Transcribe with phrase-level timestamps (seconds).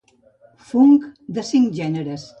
[0.69, 1.05] Funk,
[1.37, 2.29] de cinc gèneres.